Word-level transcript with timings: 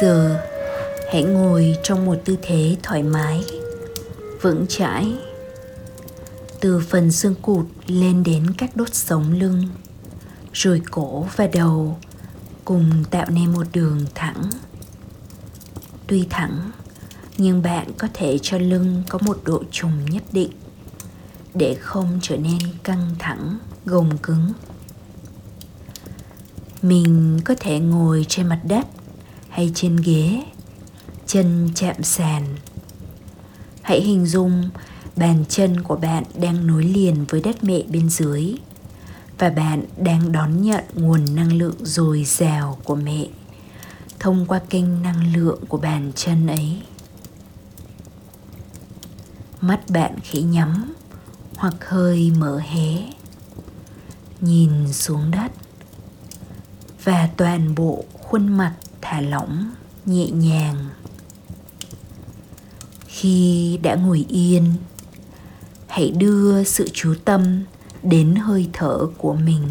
giờ, 0.00 0.42
hãy 1.12 1.22
ngồi 1.22 1.76
trong 1.82 2.06
một 2.06 2.16
tư 2.24 2.36
thế 2.42 2.76
thoải 2.82 3.02
mái, 3.02 3.44
vững 4.42 4.66
chãi. 4.68 5.14
Từ 6.60 6.80
phần 6.88 7.12
xương 7.12 7.34
cụt 7.42 7.66
lên 7.86 8.22
đến 8.22 8.46
các 8.58 8.76
đốt 8.76 8.94
sống 8.94 9.32
lưng, 9.32 9.68
rồi 10.52 10.82
cổ 10.90 11.26
và 11.36 11.46
đầu 11.46 11.98
cùng 12.64 13.04
tạo 13.10 13.26
nên 13.30 13.52
một 13.52 13.66
đường 13.72 14.06
thẳng. 14.14 14.50
Tuy 16.06 16.26
thẳng, 16.30 16.70
nhưng 17.38 17.62
bạn 17.62 17.92
có 17.98 18.08
thể 18.14 18.38
cho 18.42 18.58
lưng 18.58 19.02
có 19.08 19.18
một 19.22 19.40
độ 19.44 19.62
trùng 19.70 20.04
nhất 20.10 20.22
định 20.32 20.50
để 21.54 21.76
không 21.80 22.18
trở 22.22 22.36
nên 22.36 22.58
căng 22.82 23.14
thẳng, 23.18 23.58
gồng 23.84 24.18
cứng. 24.18 24.52
Mình 26.82 27.40
có 27.44 27.54
thể 27.60 27.78
ngồi 27.78 28.26
trên 28.28 28.46
mặt 28.46 28.60
đất 28.64 28.86
hay 29.50 29.72
trên 29.74 29.96
ghế, 29.96 30.42
chân 31.26 31.70
chạm 31.74 32.02
sàn. 32.02 32.56
Hãy 33.82 34.00
hình 34.00 34.26
dung 34.26 34.70
bàn 35.16 35.44
chân 35.48 35.82
của 35.82 35.96
bạn 35.96 36.24
đang 36.34 36.66
nối 36.66 36.84
liền 36.84 37.24
với 37.28 37.40
đất 37.40 37.64
mẹ 37.64 37.82
bên 37.88 38.08
dưới 38.08 38.54
và 39.38 39.50
bạn 39.50 39.84
đang 39.96 40.32
đón 40.32 40.62
nhận 40.62 40.84
nguồn 40.94 41.34
năng 41.34 41.52
lượng 41.52 41.74
dồi 41.80 42.24
dào 42.24 42.78
của 42.84 42.94
mẹ 42.94 43.26
thông 44.18 44.46
qua 44.46 44.60
kênh 44.70 45.02
năng 45.02 45.34
lượng 45.34 45.66
của 45.68 45.78
bàn 45.78 46.12
chân 46.14 46.46
ấy. 46.46 46.82
Mắt 49.60 49.80
bạn 49.88 50.18
khẽ 50.22 50.40
nhắm 50.40 50.94
hoặc 51.56 51.74
hơi 51.80 52.32
mở 52.38 52.58
hé, 52.58 53.12
nhìn 54.40 54.92
xuống 54.92 55.30
đất 55.30 55.52
và 57.04 57.28
toàn 57.36 57.74
bộ 57.74 58.04
khuôn 58.20 58.48
mặt 58.48 58.74
thả 59.00 59.20
lỏng, 59.20 59.70
nhẹ 60.06 60.30
nhàng. 60.30 60.88
Khi 63.06 63.78
đã 63.82 63.94
ngồi 63.94 64.26
yên, 64.28 64.74
hãy 65.86 66.10
đưa 66.10 66.64
sự 66.64 66.88
chú 66.92 67.14
tâm 67.24 67.62
đến 68.02 68.34
hơi 68.34 68.68
thở 68.72 68.98
của 69.18 69.34
mình. 69.34 69.62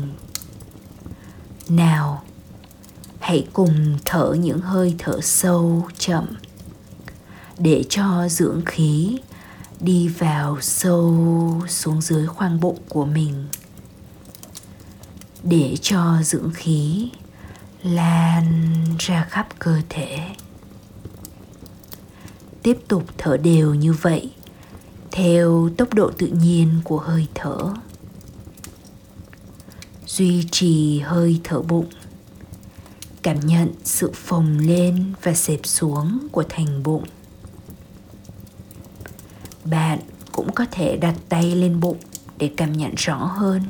Nào, 1.69 2.23
hãy 3.19 3.47
cùng 3.53 3.97
thở 4.05 4.33
những 4.39 4.61
hơi 4.61 4.95
thở 4.97 5.21
sâu, 5.21 5.87
chậm 5.97 6.25
để 7.57 7.83
cho 7.89 8.27
dưỡng 8.29 8.61
khí 8.65 9.17
đi 9.79 10.07
vào 10.07 10.61
sâu 10.61 11.61
xuống 11.67 12.01
dưới 12.01 12.27
khoang 12.27 12.59
bụng 12.59 12.77
của 12.89 13.05
mình. 13.05 13.47
Để 15.43 15.75
cho 15.81 16.17
dưỡng 16.23 16.51
khí 16.53 17.09
lan 17.83 18.83
ra 18.99 19.23
khắp 19.29 19.47
cơ 19.59 19.81
thể. 19.89 20.19
Tiếp 22.63 22.77
tục 22.87 23.03
thở 23.17 23.37
đều 23.37 23.73
như 23.73 23.93
vậy, 23.93 24.31
theo 25.11 25.69
tốc 25.77 25.93
độ 25.93 26.11
tự 26.17 26.27
nhiên 26.27 26.81
của 26.83 26.97
hơi 26.97 27.27
thở. 27.35 27.73
Duy 30.05 30.47
trì 30.51 30.99
hơi 30.99 31.41
thở 31.43 31.61
bụng, 31.61 31.89
cảm 33.21 33.39
nhận 33.39 33.73
sự 33.83 34.11
phồng 34.15 34.57
lên 34.59 35.13
và 35.23 35.33
xẹp 35.33 35.59
xuống 35.63 36.27
của 36.31 36.43
thành 36.49 36.83
bụng. 36.83 37.03
Bạn 39.65 39.99
cũng 40.31 40.53
có 40.55 40.65
thể 40.71 40.97
đặt 40.97 41.15
tay 41.29 41.55
lên 41.55 41.79
bụng 41.79 41.97
để 42.37 42.51
cảm 42.57 42.73
nhận 42.73 42.91
rõ 42.97 43.15
hơn. 43.15 43.63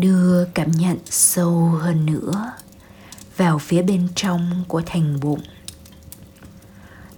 Đưa 0.00 0.44
cảm 0.44 0.70
nhận 0.70 0.98
sâu 1.04 1.68
hơn 1.68 2.06
nữa 2.06 2.52
vào 3.36 3.58
phía 3.58 3.82
bên 3.82 4.08
trong 4.14 4.64
của 4.68 4.82
thành 4.86 5.20
bụng, 5.20 5.40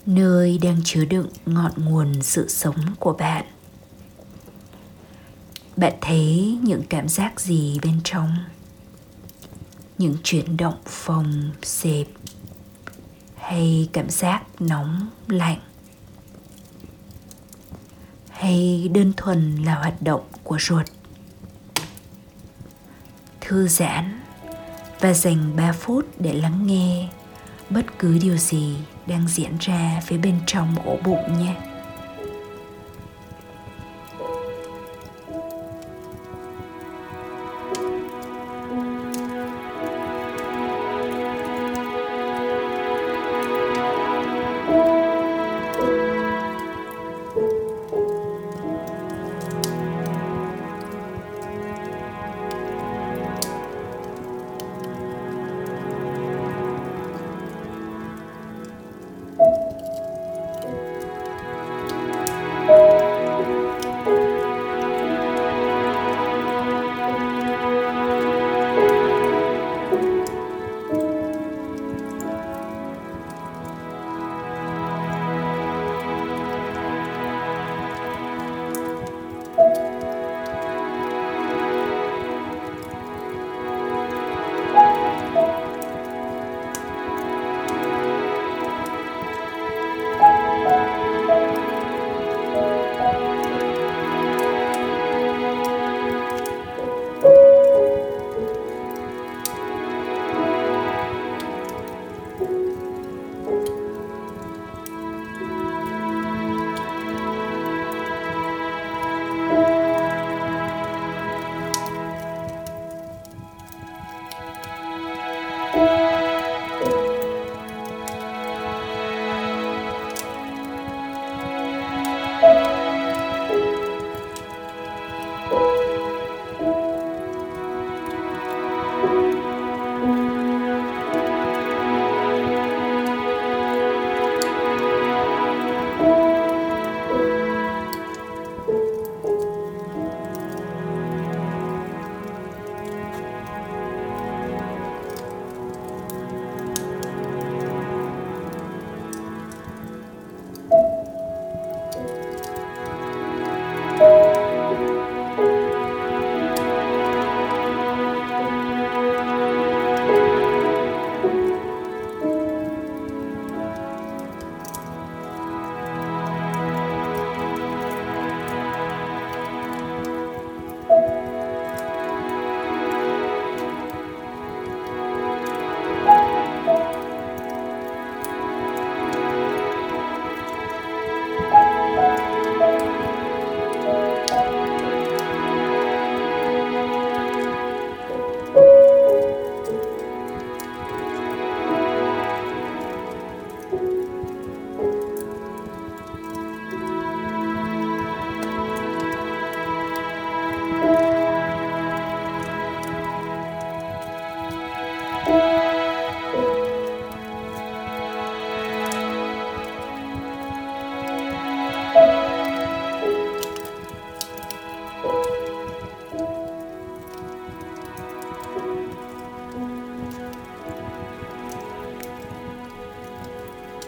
nơi 0.06 0.58
đang 0.62 0.80
chứa 0.84 1.04
đựng 1.04 1.28
ngọn 1.46 1.72
nguồn 1.76 2.22
sự 2.22 2.48
sống 2.48 2.76
của 2.98 3.12
bạn. 3.12 3.44
Bạn 5.76 5.92
thấy 6.00 6.58
những 6.62 6.82
cảm 6.88 7.08
giác 7.08 7.40
gì 7.40 7.78
bên 7.82 8.00
trong? 8.04 8.36
Những 9.98 10.16
chuyển 10.22 10.56
động 10.56 10.78
phòng 10.86 11.50
xẹp 11.62 12.06
hay 13.36 13.88
cảm 13.92 14.10
giác 14.10 14.42
nóng, 14.60 15.08
lạnh? 15.28 15.60
Hay 18.30 18.90
đơn 18.94 19.12
thuần 19.16 19.56
là 19.56 19.74
hoạt 19.74 20.02
động 20.02 20.22
của 20.44 20.56
ruột? 20.60 20.86
Thư 23.48 23.68
giãn 23.68 24.20
và 25.00 25.12
dành 25.14 25.56
3 25.56 25.72
phút 25.72 26.06
để 26.18 26.32
lắng 26.32 26.66
nghe 26.66 27.08
bất 27.70 27.98
cứ 27.98 28.18
điều 28.22 28.36
gì 28.36 28.76
đang 29.06 29.28
diễn 29.28 29.52
ra 29.60 30.00
phía 30.06 30.16
bên 30.16 30.34
trong 30.46 30.74
ổ 30.84 30.96
bụng 31.04 31.38
nhé. 31.38 31.54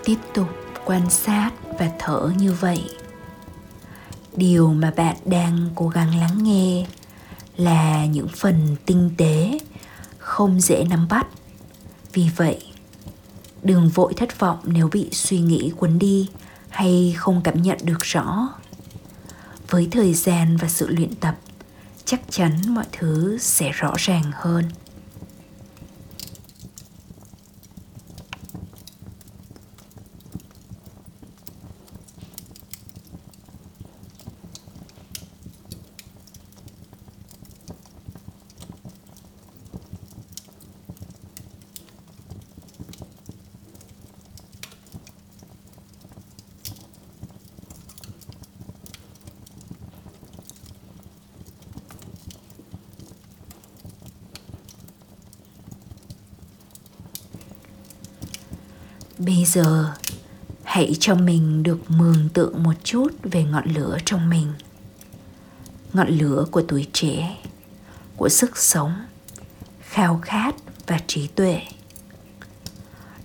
Tiếp 0.04 0.16
tục 0.34 0.48
quan 0.84 1.10
sát 1.10 1.50
và 1.78 1.90
thở 1.98 2.32
như 2.36 2.52
vậy. 2.52 2.90
Điều 4.36 4.72
mà 4.72 4.92
bạn 4.96 5.16
đang 5.24 5.70
cố 5.74 5.88
gắng 5.88 6.20
lắng 6.20 6.42
nghe 6.42 6.86
là 7.56 8.06
những 8.06 8.28
phần 8.36 8.76
tinh 8.86 9.10
tế 9.16 9.58
không 10.18 10.60
dễ 10.60 10.84
nắm 10.90 11.08
bắt. 11.08 11.26
Vì 12.12 12.30
vậy, 12.36 12.62
đừng 13.62 13.88
vội 13.88 14.14
thất 14.14 14.38
vọng 14.38 14.58
nếu 14.64 14.88
bị 14.92 15.08
suy 15.12 15.38
nghĩ 15.38 15.72
cuốn 15.76 15.98
đi 15.98 16.28
hay 16.68 17.14
không 17.16 17.40
cảm 17.44 17.62
nhận 17.62 17.78
được 17.82 18.00
rõ. 18.00 18.48
Với 19.68 19.88
thời 19.90 20.14
gian 20.14 20.56
và 20.56 20.68
sự 20.68 20.88
luyện 20.88 21.14
tập, 21.14 21.36
chắc 22.04 22.20
chắn 22.30 22.52
mọi 22.66 22.84
thứ 22.92 23.38
sẽ 23.40 23.70
rõ 23.70 23.92
ràng 23.96 24.30
hơn. 24.34 24.64
Bây 59.20 59.44
giờ, 59.44 59.92
hãy 60.64 60.96
cho 61.00 61.14
mình 61.14 61.62
được 61.62 61.90
mường 61.90 62.28
tượng 62.28 62.62
một 62.62 62.72
chút 62.84 63.08
về 63.22 63.44
ngọn 63.44 63.68
lửa 63.68 63.98
trong 64.04 64.30
mình. 64.30 64.52
Ngọn 65.92 66.08
lửa 66.08 66.46
của 66.50 66.62
tuổi 66.68 66.86
trẻ, 66.92 67.36
của 68.16 68.28
sức 68.28 68.58
sống, 68.58 68.94
khao 69.80 70.20
khát 70.22 70.54
và 70.86 70.98
trí 71.06 71.26
tuệ. 71.26 71.62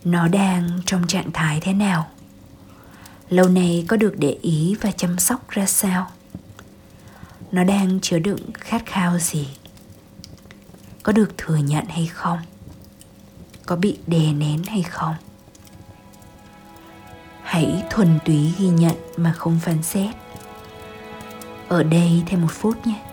Nó 0.04 0.28
đang 0.28 0.80
trong 0.86 1.08
trạng 1.08 1.32
thái 1.32 1.60
thế 1.62 1.74
nào? 1.74 2.10
Lâu 3.30 3.50
nay 3.50 3.86
có 3.88 3.98
được 3.98 4.14
để 4.18 4.38
ý 4.42 4.76
và 4.82 4.92
chăm 4.92 5.20
sóc 5.20 5.50
ra 5.50 5.66
sao? 5.66 6.12
Nó 7.52 7.64
đang 7.64 8.00
chứa 8.00 8.20
đựng 8.20 8.52
khát 8.54 8.86
khao 8.86 9.20
gì? 9.20 9.48
Có 11.04 11.12
được 11.12 11.38
thừa 11.38 11.58
nhận 11.58 11.86
hay 11.86 12.08
không? 12.08 12.40
Có 13.66 13.76
bị 13.76 13.98
đè 14.08 14.34
nén 14.34 14.64
hay 14.64 14.84
không? 14.84 15.16
Hãy 17.56 17.84
thuần 17.90 18.20
túy 18.26 18.54
ghi 18.60 18.68
nhận 18.68 18.96
mà 19.18 19.34
không 19.34 19.60
phán 19.62 19.84
xét. 19.84 20.16
Ở 21.68 21.84
đây 21.84 22.24
thêm 22.26 22.42
một 22.42 22.52
phút 22.52 22.88
nhé. 22.88 23.05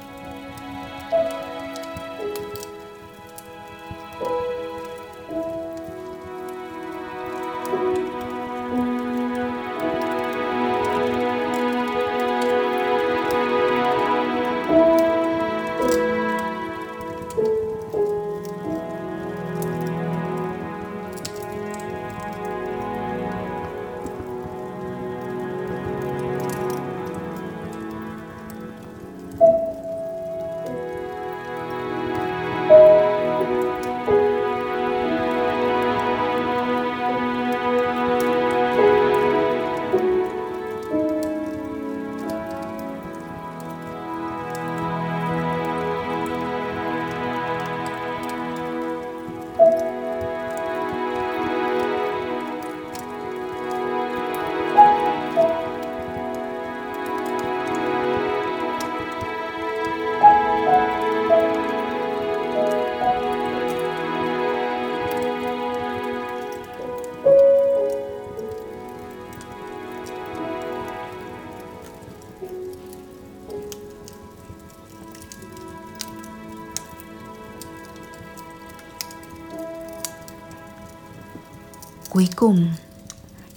Cuối 82.13 82.29
cùng, 82.37 82.69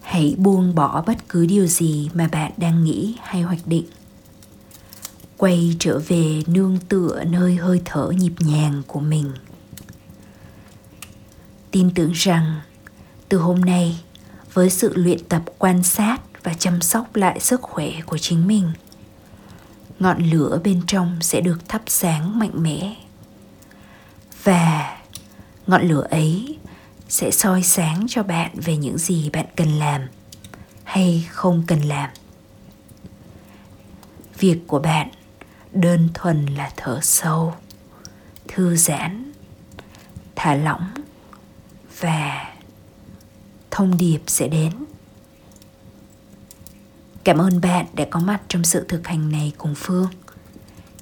hãy 0.01 0.35
buông 0.37 0.75
bỏ 0.75 1.03
bất 1.07 1.29
cứ 1.29 1.45
điều 1.45 1.67
gì 1.67 2.09
mà 2.13 2.29
bạn 2.31 2.51
đang 2.57 2.83
nghĩ 2.83 3.15
hay 3.23 3.41
hoạch 3.41 3.67
định. 3.67 3.85
Quay 5.37 5.75
trở 5.79 5.99
về 6.07 6.41
nương 6.47 6.77
tựa 6.89 7.23
nơi 7.23 7.55
hơi 7.55 7.81
thở 7.85 8.09
nhịp 8.09 8.33
nhàng 8.39 8.81
của 8.87 8.99
mình. 8.99 9.31
Tin 11.71 11.89
tưởng 11.95 12.11
rằng, 12.11 12.61
từ 13.29 13.37
hôm 13.37 13.61
nay, 13.61 13.99
với 14.53 14.69
sự 14.69 14.91
luyện 14.95 15.23
tập 15.29 15.43
quan 15.57 15.83
sát 15.83 16.17
và 16.43 16.53
chăm 16.53 16.81
sóc 16.81 17.15
lại 17.15 17.39
sức 17.39 17.61
khỏe 17.61 17.91
của 18.05 18.17
chính 18.17 18.47
mình, 18.47 18.71
ngọn 19.99 20.23
lửa 20.23 20.59
bên 20.63 20.81
trong 20.87 21.17
sẽ 21.21 21.41
được 21.41 21.69
thắp 21.69 21.81
sáng 21.87 22.39
mạnh 22.39 22.63
mẽ. 22.63 22.95
Và 24.43 24.97
ngọn 25.67 25.87
lửa 25.87 26.07
ấy 26.09 26.54
sẽ 27.09 27.31
soi 27.31 27.63
sáng 27.63 28.05
cho 28.09 28.23
bạn 28.23 28.51
về 28.55 28.77
những 28.77 28.97
gì 28.97 29.29
bạn 29.29 29.45
cần 29.55 29.69
làm 29.79 30.01
hay 30.83 31.27
không 31.31 31.63
cần 31.67 31.81
làm. 31.81 32.09
Việc 34.39 34.59
của 34.67 34.79
bạn 34.79 35.09
đơn 35.73 36.09
thuần 36.13 36.45
là 36.45 36.71
thở 36.75 36.99
sâu, 37.01 37.53
thư 38.47 38.75
giãn, 38.75 39.31
thả 40.35 40.55
lỏng 40.55 40.89
và 41.99 42.53
thông 43.71 43.97
điệp 43.97 44.19
sẽ 44.27 44.47
đến. 44.47 44.71
Cảm 47.23 47.37
ơn 47.37 47.61
bạn 47.61 47.85
đã 47.93 48.05
có 48.09 48.19
mặt 48.19 48.41
trong 48.47 48.63
sự 48.63 48.85
thực 48.89 49.07
hành 49.07 49.31
này 49.31 49.53
cùng 49.57 49.75
phương. 49.75 50.07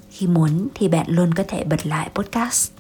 Khi 0.10 0.28
muốn 0.28 0.68
thì 0.76 0.88
bạn 0.88 1.06
luôn 1.10 1.34
có 1.34 1.44
thể 1.48 1.64
bật 1.64 1.86
lại 1.86 2.10
podcast 2.16 2.73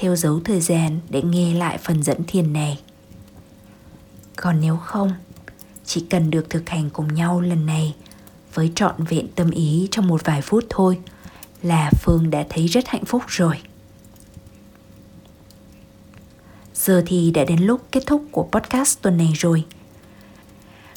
theo 0.00 0.16
dấu 0.16 0.40
thời 0.44 0.60
gian 0.60 1.00
để 1.10 1.22
nghe 1.22 1.54
lại 1.54 1.78
phần 1.78 2.02
dẫn 2.02 2.24
thiền 2.26 2.52
này. 2.52 2.80
Còn 4.36 4.60
nếu 4.60 4.76
không, 4.76 5.12
chỉ 5.84 6.06
cần 6.10 6.30
được 6.30 6.50
thực 6.50 6.68
hành 6.68 6.90
cùng 6.90 7.14
nhau 7.14 7.40
lần 7.40 7.66
này 7.66 7.94
với 8.54 8.72
trọn 8.74 9.04
vẹn 9.04 9.28
tâm 9.34 9.50
ý 9.50 9.88
trong 9.90 10.06
một 10.06 10.24
vài 10.24 10.42
phút 10.42 10.64
thôi 10.70 10.98
là 11.62 11.90
phương 12.02 12.30
đã 12.30 12.46
thấy 12.48 12.66
rất 12.66 12.88
hạnh 12.88 13.04
phúc 13.04 13.22
rồi. 13.26 13.54
Giờ 16.74 17.02
thì 17.06 17.30
đã 17.30 17.44
đến 17.44 17.60
lúc 17.60 17.80
kết 17.90 18.02
thúc 18.06 18.24
của 18.32 18.48
podcast 18.52 19.02
tuần 19.02 19.16
này 19.16 19.32
rồi. 19.34 19.64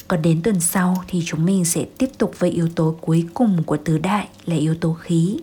Còn 0.08 0.22
đến 0.22 0.42
tuần 0.42 0.60
sau 0.60 1.04
thì 1.08 1.22
chúng 1.26 1.46
mình 1.46 1.66
sẽ 1.66 1.86
tiếp 1.98 2.10
tục 2.18 2.36
với 2.40 2.50
yếu 2.50 2.70
tố 2.76 2.96
cuối 3.02 3.28
cùng 3.34 3.64
của 3.64 3.78
tứ 3.78 3.98
đại 3.98 4.28
là 4.46 4.56
yếu 4.56 4.76
tố 4.76 4.94
khí. 4.94 5.38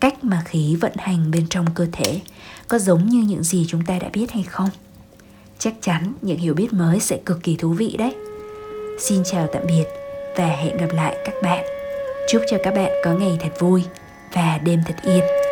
Cách 0.00 0.24
mà 0.24 0.42
khí 0.46 0.76
vận 0.76 0.92
hành 0.96 1.30
bên 1.30 1.46
trong 1.50 1.66
cơ 1.74 1.86
thể 1.92 2.20
có 2.68 2.78
giống 2.78 3.06
như 3.08 3.24
những 3.28 3.42
gì 3.42 3.66
chúng 3.68 3.84
ta 3.84 3.98
đã 3.98 4.08
biết 4.12 4.30
hay 4.30 4.42
không? 4.42 4.68
Chắc 5.58 5.74
chắn 5.80 6.12
những 6.22 6.38
hiểu 6.38 6.54
biết 6.54 6.72
mới 6.72 7.00
sẽ 7.00 7.18
cực 7.26 7.42
kỳ 7.42 7.56
thú 7.56 7.68
vị 7.68 7.96
đấy. 7.98 8.14
Xin 8.98 9.22
chào 9.24 9.46
tạm 9.52 9.62
biệt 9.68 9.84
và 10.36 10.46
hẹn 10.46 10.76
gặp 10.76 10.92
lại 10.92 11.16
các 11.24 11.34
bạn. 11.42 11.64
Chúc 12.28 12.42
cho 12.50 12.56
các 12.64 12.74
bạn 12.74 12.90
có 13.04 13.12
ngày 13.12 13.38
thật 13.40 13.60
vui 13.60 13.82
và 14.32 14.58
đêm 14.64 14.80
thật 14.86 14.94
yên. 15.02 15.47